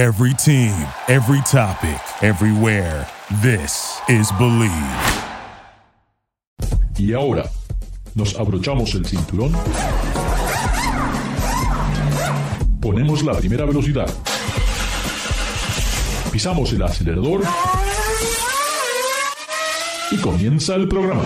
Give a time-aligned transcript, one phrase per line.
[0.00, 0.72] Every team,
[1.08, 3.06] every topic, everywhere.
[3.42, 4.72] This is Believe.
[6.96, 7.44] Y ahora,
[8.14, 9.52] nos abrochamos el cinturón.
[12.80, 14.08] Ponemos la primera velocidad.
[16.32, 17.42] Pisamos el acelerador.
[20.12, 21.24] Y comienza el programa.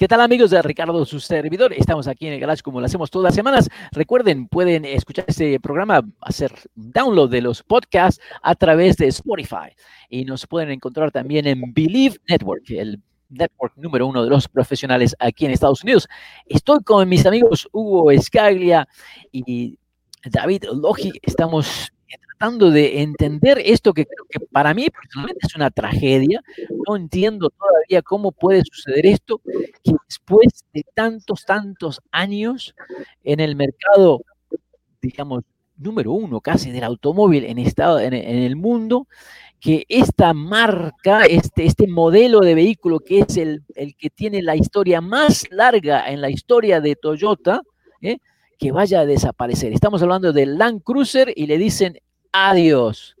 [0.00, 1.74] ¿Qué tal amigos de Ricardo, su servidor?
[1.74, 3.68] Estamos aquí en el Garage como lo hacemos todas las semanas.
[3.92, 9.76] Recuerden, pueden escuchar este programa, hacer download de los podcasts a través de Spotify.
[10.08, 12.98] Y nos pueden encontrar también en Believe Network, el
[13.28, 16.08] network número uno de los profesionales aquí en Estados Unidos.
[16.46, 18.88] Estoy con mis amigos Hugo Escaglia
[19.30, 19.78] y
[20.24, 21.12] David Logi.
[21.20, 21.92] Estamos
[22.40, 26.42] tratando de entender esto que creo que para mí personalmente es una tragedia.
[26.88, 29.42] No entiendo todavía cómo puede suceder esto,
[29.84, 32.74] que después de tantos, tantos años
[33.24, 34.22] en el mercado,
[35.02, 35.44] digamos,
[35.76, 39.06] número uno casi del automóvil en, estado, en, el mundo,
[39.60, 44.56] que esta marca, este, este modelo de vehículo que es el, el, que tiene la
[44.56, 47.60] historia más larga en la historia de Toyota,
[48.00, 48.16] ¿eh?
[48.58, 49.74] que vaya a desaparecer.
[49.74, 51.98] Estamos hablando del Land Cruiser y le dicen
[52.32, 53.16] adiós.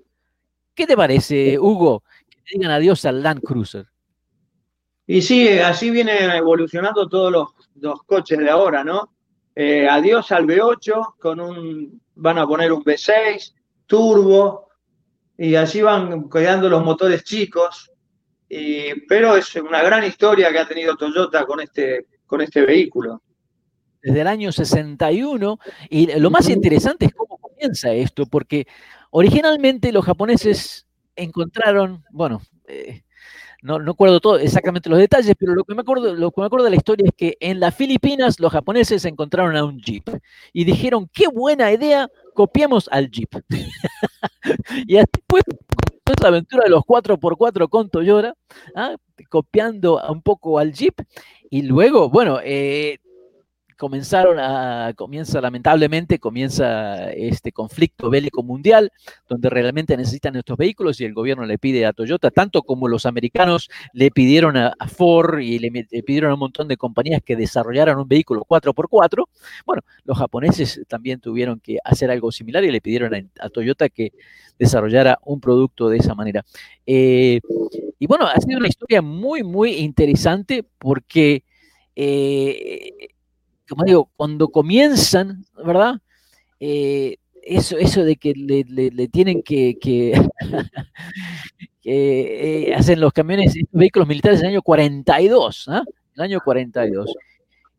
[0.74, 2.02] ¿Qué te parece, Hugo?
[2.28, 3.86] Que digan adiós al Land Cruiser.
[5.06, 9.12] Y sí, así vienen evolucionando todos los, coches de ahora, ¿no?
[9.56, 13.54] Eh, adiós al V8, con un, van a poner un V6,
[13.86, 14.68] turbo,
[15.36, 17.90] y así van quedando los motores chicos.
[19.08, 23.20] pero es una gran historia que ha tenido Toyota con este, con este vehículo.
[24.02, 28.66] Desde el año 61, y lo más interesante es cómo comienza esto, porque
[29.10, 33.02] Originalmente los japoneses encontraron, bueno, eh,
[33.62, 36.46] no, no acuerdo todo, exactamente los detalles, pero lo que, me acuerdo, lo que me
[36.46, 40.08] acuerdo de la historia es que en las Filipinas los japoneses encontraron a un jeep
[40.52, 43.30] y dijeron, qué buena idea, copiemos al jeep.
[44.86, 45.44] y después
[46.20, 48.34] la aventura de los 4x4 con Toyota,
[49.28, 50.94] copiando un poco al jeep.
[51.50, 52.98] Y luego, bueno, eh,
[53.80, 58.92] comenzaron a, comienza lamentablemente, comienza este conflicto bélico mundial,
[59.26, 63.06] donde realmente necesitan estos vehículos y el gobierno le pide a Toyota, tanto como los
[63.06, 65.70] americanos le pidieron a, Ford y le,
[66.02, 69.24] pidieron a un montón de compañías que desarrollaran un vehículo 4x4,
[69.64, 74.12] bueno, los japoneses también tuvieron que hacer algo similar y le pidieron a, Toyota que
[74.58, 76.44] desarrollara un producto de esa manera.
[76.84, 77.40] Eh,
[77.98, 81.44] y bueno, ha sido una historia muy, muy interesante porque...
[81.96, 83.08] Eh,
[83.70, 85.94] como digo, cuando comienzan, ¿verdad?
[86.58, 90.12] Eh, eso, eso de que le, tienen que, que,
[91.84, 95.84] eh, hacen los camiones, vehículos militares en el año 42, ¿ah?
[96.16, 97.14] El año 42.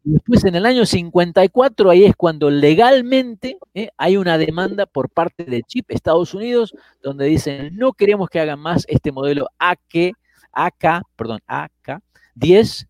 [0.06, 3.90] Y después en el año 54, ahí es cuando legalmente ¿eh?
[3.98, 6.74] hay una demanda por parte de Chip Estados Unidos,
[7.04, 10.16] donde dicen no queremos que hagan más este modelo AK,
[10.54, 12.02] AK, perdón, AK
[12.36, 12.88] 10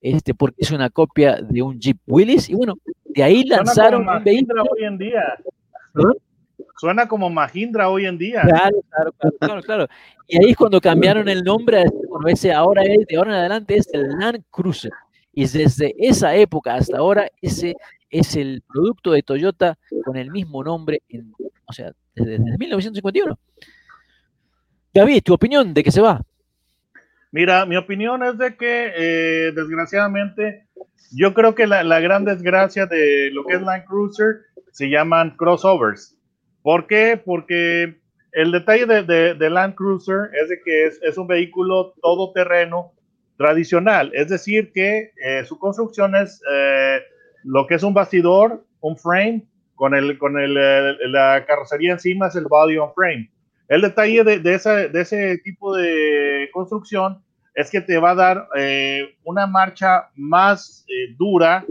[0.00, 4.24] este, porque es una copia de un Jeep Willis, y bueno, de ahí lanzaron un
[4.24, 4.64] vehículo.
[4.64, 5.22] hoy en día.
[6.78, 8.42] Suena como Mahindra hoy en día.
[8.42, 9.86] Claro, claro, claro, claro,
[10.26, 13.76] Y ahí es cuando cambiaron el nombre, bueno, ese ahora es, de ahora en adelante
[13.76, 14.92] es el Land Cruiser.
[15.32, 17.76] Y desde esa época hasta ahora, ese
[18.08, 21.32] es el producto de Toyota con el mismo nombre, en,
[21.66, 23.38] o sea, desde, desde 1951.
[24.92, 26.20] David, tu opinión de que se va.
[27.32, 30.66] Mira, mi opinión es de que eh, desgraciadamente
[31.12, 34.42] yo creo que la, gran desgracia de lo que es Land Cruiser
[34.72, 36.16] se llaman crossovers.
[36.62, 37.20] ¿Por qué?
[37.22, 38.00] Porque
[38.32, 42.92] el detalle de, Land Cruiser es de que es, un vehículo todoterreno
[43.36, 47.00] tradicional, es decir, que eh, su construcción es eh,
[47.44, 50.54] lo que es un bastidor, un frame, con, el, con el,
[51.10, 53.30] la carrocería encima es el body on frame.
[53.70, 57.22] El detalle de, ese tipo de construcción
[57.54, 61.64] es que te va a dar eh, una marcha más eh, dura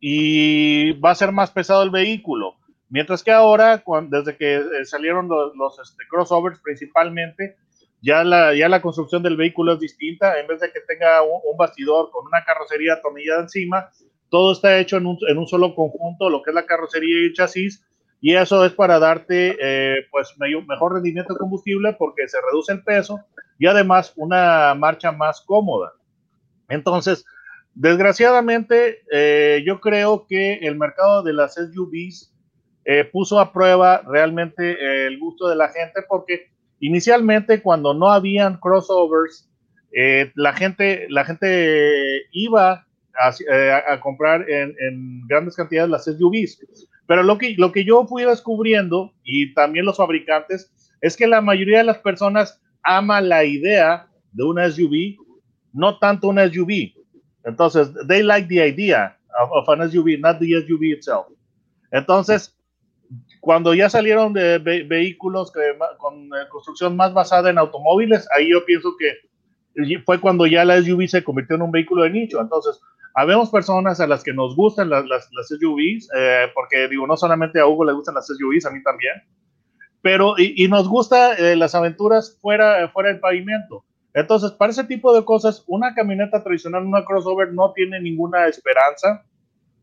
[0.00, 2.56] y va a ser más pesado el vehículo.
[2.88, 7.56] Mientras que ahora, desde que eh, salieron los, este, crossovers principalmente,
[8.02, 10.40] ya la, construcción del vehículo es distinta.
[10.40, 13.90] En vez de que tenga un, bastidor con una carrocería atornillada encima,
[14.28, 17.86] todo está hecho en un, solo conjunto, lo que es la carrocería y el chasis,
[18.26, 22.82] y eso es para darte eh, pues mejor rendimiento de combustible porque se reduce el
[22.82, 23.20] peso
[23.56, 25.92] y además una marcha más cómoda.
[26.68, 27.24] Entonces,
[27.72, 32.34] desgraciadamente, eh, yo creo que el mercado de las SUVs
[32.84, 36.50] eh, puso a prueba realmente el gusto de la gente porque
[36.80, 39.48] inicialmente cuando no habían crossovers,
[40.34, 42.85] la, gente, la gente iba
[43.18, 46.58] a, comprar en, en, grandes cantidades las SUVs
[47.06, 51.40] Pero lo que, lo que yo fui descubriendo, y también los fabricantes, es que la
[51.40, 55.16] mayoría de las personas ama la idea de una SUV,
[55.72, 56.92] no tanto una SUV.
[57.44, 61.26] Entonces, they like the idea of, an SUV, not the SUV itself.
[61.92, 62.56] Entonces,
[63.40, 65.52] cuando ya salieron de vehículos
[65.98, 69.12] con eh, construcción más basada en automóviles, ahí yo pienso que
[70.04, 72.40] fue cuando ya la SUV se convirtió en un vehículo de nicho.
[72.40, 72.80] Entonces,
[73.14, 77.60] habemos personas a las que nos gustan las, las, SUVs, eh, porque digo, no solamente
[77.60, 79.14] a Hugo le gustan las SUVs, a mí también,
[80.02, 83.84] pero y, nos gusta eh, las aventuras fuera, fuera del pavimento.
[84.14, 89.24] Entonces, para ese tipo de cosas, una camioneta tradicional, una crossover, no tiene ninguna esperanza.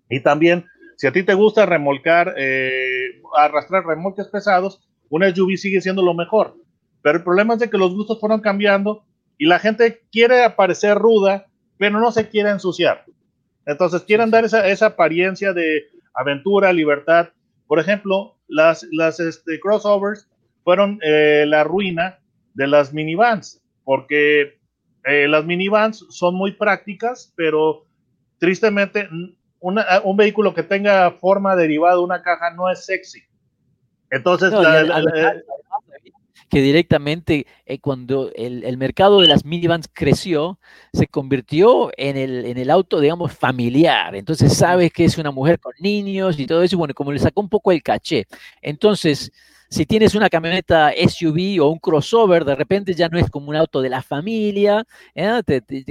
[0.09, 0.65] Y también,
[0.97, 6.13] si a ti te gusta remolcar, eh, arrastrar remolques pesados, una SUV sigue siendo lo
[6.13, 6.55] mejor.
[7.01, 9.05] Pero el problema es de que los gustos fueron cambiando
[9.37, 11.47] y la gente quiere aparecer ruda,
[11.77, 13.05] pero no se quiere ensuciar.
[13.65, 15.83] Entonces quieren dar esa, esa apariencia de
[16.13, 17.29] aventura, libertad.
[17.67, 20.29] Por ejemplo, las, las este, crossovers
[20.63, 22.19] fueron eh, la ruina
[22.53, 24.59] de las minivans, porque
[25.05, 27.85] eh, las minivans son muy prácticas, pero
[28.37, 29.09] tristemente
[29.59, 33.23] un vehículo que tenga forma derivada de una caja no es sexy.
[34.09, 34.53] Entonces,
[36.49, 40.59] que directamente eh, cuando el, mercado de las minivans creció,
[40.93, 44.15] se convirtió en el, en el auto, digamos, familiar.
[44.15, 47.19] Entonces sabes que es una mujer con niños y todo eso, y bueno, como le
[47.19, 48.25] sacó un poco el caché.
[48.61, 49.31] Entonces,
[49.69, 53.55] si tienes una camioneta SUV o un crossover, de repente ya no es como un
[53.55, 54.85] auto de la familia,
[55.15, 55.41] ¿eh?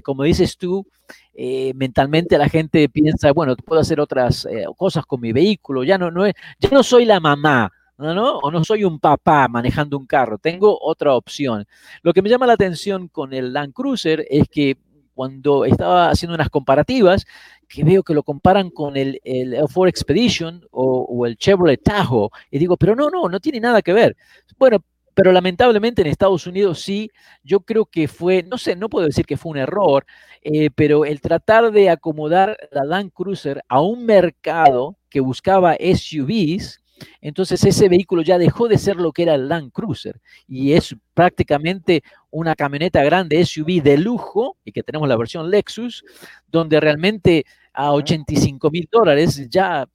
[0.04, 0.86] como dices tú,
[1.34, 4.46] eh, mentalmente la gente piensa, bueno, puedo hacer otras
[4.76, 8.38] cosas con mi vehículo, ya no, no es, ya no soy la mamá, ¿no?
[8.38, 11.66] O no soy un papá manejando un carro, tengo otra opción.
[12.02, 14.76] Lo que me llama la atención con el Land Cruiser es que
[15.14, 17.26] cuando estaba haciendo unas comparativas,
[17.68, 19.20] que veo que lo comparan con el,
[19.68, 23.82] Ford Expedition o, o, el Chevrolet Tahoe, y digo, pero no, no, no tiene nada
[23.82, 24.16] que ver.
[24.58, 24.82] Bueno,
[25.14, 27.10] pero lamentablemente en Estados Unidos sí,
[27.42, 30.06] yo creo que fue, no sé, no puedo decir que fue un error,
[30.42, 36.81] eh, pero el tratar de acomodar la Land Cruiser a un mercado que buscaba SUVs,
[37.20, 40.94] entonces ese vehículo ya dejó de ser lo que era el Land Cruiser y es
[41.14, 46.04] prácticamente una camioneta grande SUV de lujo y que tenemos la versión Lexus,
[46.50, 49.86] donde realmente a 85 mil dólares ya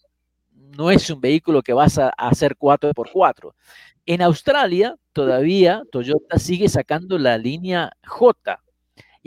[0.78, 3.54] no es un vehículo que vas a hacer 4x4.
[4.06, 8.62] En Australia todavía Toyota sigue sacando la línea J,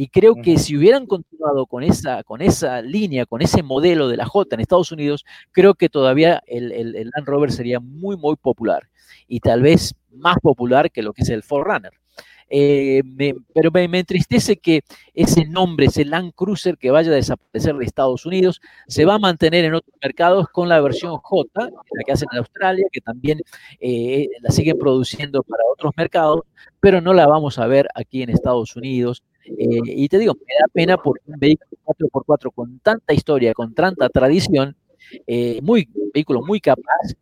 [0.01, 4.17] y creo que si hubieran continuado con esa, con esa línea, con ese modelo de
[4.17, 8.37] la J en Estados Unidos, creo que todavía el, el, Land Rover sería muy, muy
[8.37, 8.89] popular
[9.29, 11.93] y tal vez más popular que lo que es el Forerunner.
[12.49, 13.03] Eh,
[13.55, 18.25] pero me, entristece que ese nombre, ese Land Cruiser que vaya a desaparecer de Estados
[18.25, 22.29] Unidos, se va a mantener en otros mercados con la versión J, la que hacen
[22.33, 23.43] en Australia, que también
[23.81, 26.41] eh, la siguen produciendo para otros mercados,
[26.81, 29.23] pero no la vamos a ver aquí en Estados Unidos.
[29.45, 33.75] Eh, y te digo, me da pena porque un vehículo 4x4 con tanta historia, con
[33.75, 34.77] tanta tradición,
[35.27, 37.15] eh, muy vehículo muy capaz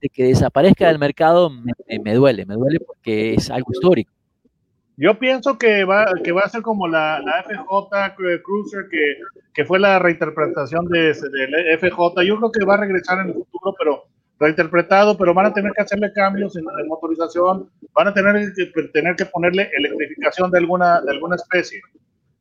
[0.00, 4.12] de que desaparezca del mercado, me, duele, me duele porque es algo histórico.
[4.98, 9.16] Yo pienso que va, que va a ser como la, la FJ Cruiser, que,
[9.52, 12.22] que, fue la reinterpretación de, de, FJ.
[12.24, 14.04] Yo creo que va a regresar en el futuro, pero
[14.38, 18.82] reinterpretado, pero van a tener que hacerle cambios en la motorización, van a tener que,
[18.92, 21.80] tener que ponerle electrificación de alguna, de alguna especie.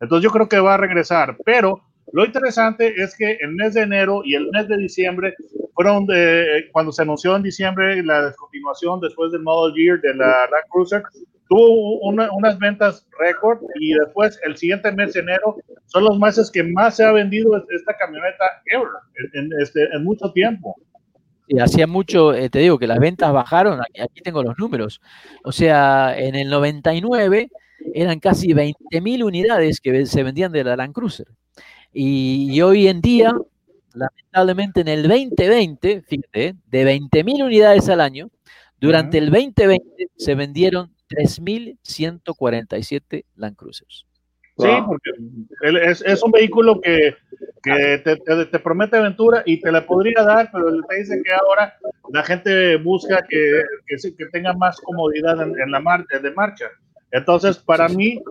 [0.01, 1.81] Entonces yo creo que va a regresar, pero
[2.11, 5.33] lo interesante es que el mes de enero y el mes de diciembre
[5.73, 10.27] fueron de, cuando se anunció en diciembre la descontinuación después del Model Year de la
[10.27, 11.03] Land Cruiser,
[11.47, 16.63] tuvo unas ventas récord y después el siguiente mes de enero son los meses que
[16.63, 18.87] más se ha vendido esta camioneta ever
[19.33, 20.75] en, este, en mucho tiempo.
[21.47, 24.99] Sí, hacía mucho, eh, te digo que las ventas bajaron, aquí, tengo los números.
[25.43, 27.49] O sea, en el 99
[27.93, 31.27] eran casi 20.000 unidades que se vendían de la Land Cruiser.
[31.93, 33.31] Y, hoy en día,
[33.93, 38.29] lamentablemente en el 2020, fíjate, de 20.000 unidades al año,
[38.79, 44.05] durante el 2020 se vendieron 3.147 Land Cruisers.
[44.57, 45.11] Sí, porque
[45.89, 47.15] es, es un vehículo que,
[47.61, 51.73] que te, te, promete aventura y te la podría dar, pero te dice que ahora
[52.13, 56.65] la gente busca que, que, que tenga más comodidad en, en la marcha, de marcha.
[57.11, 58.21] Entonces, para mí,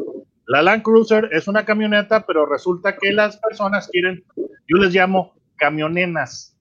[0.46, 4.24] la Land Cruiser es una camioneta, pero resulta que las personas quieren,
[4.66, 6.56] yo les llamo camionenas,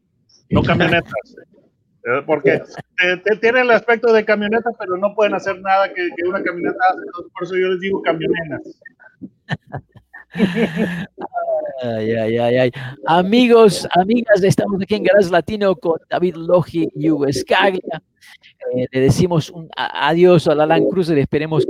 [0.49, 1.13] no camionetas.
[2.05, 2.61] Eh, porque
[2.97, 6.77] te, tienen el aspecto de camioneta, pero no pueden hacer nada que, que una camioneta
[6.89, 6.99] hace.
[7.33, 8.61] Por eso yo les digo camionenas.
[13.05, 18.01] Amigos, amigas, estamos aquí en Garage Latino con David Logi y Hugo Escaglia.
[18.75, 21.67] Eh, le decimos un adiós a la Land Cruiser, esperemos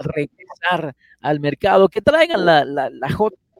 [0.00, 3.08] regresar al mercado, que traigan la, la, la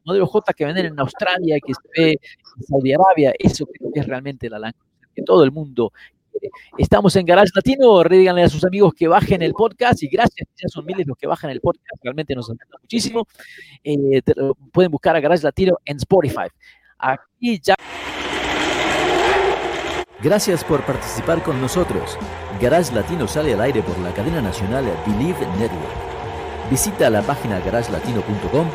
[0.04, 4.06] modelo J que venden en Australia, que se ve en Saudi Arabia, eso que es
[4.06, 5.92] realmente la Land Cruiser, que todo el mundo
[6.78, 10.68] Estamos en Garage Latino, díganle a sus amigos que bajen el podcast y gracias, ya
[10.68, 13.26] son miles los que bajan el podcast, realmente nos encanta muchísimo.
[13.82, 14.22] Eh,
[14.72, 16.48] pueden buscar a Garage Latino en Spotify.
[16.98, 17.74] Aquí ya.
[20.22, 22.16] Gracias por participar con nosotros.
[22.60, 26.14] Garage Latino sale al aire por la cadena nacional Believe Network.
[26.70, 28.66] Visita la página garagelatino.com,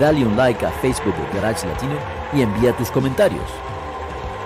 [0.00, 1.98] dale un like a Facebook de Garage Latino
[2.32, 3.73] y envía tus comentarios.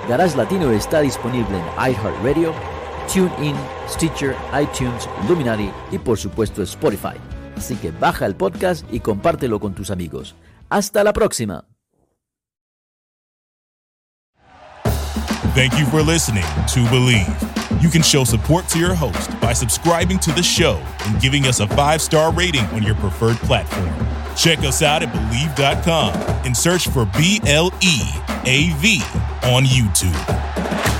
[0.08, 2.54] Garage Latino está disponible en iHeartRadio,
[3.12, 3.54] TuneIn,
[3.86, 7.18] Stitcher, iTunes, Luminary y por supuesto Spotify.
[7.58, 10.34] Así que baja el podcast y compártelo con tus amigos.
[10.70, 11.64] Hasta la próxima.
[15.54, 17.28] Thank you for listening to Believe.
[17.82, 21.60] You can show support to your host by subscribing to the show and giving us
[21.60, 23.90] a five star rating on your preferred platform.
[24.36, 26.14] Check us out at Believe.com
[26.46, 29.02] and search for B L E AV
[29.42, 30.97] on YouTube.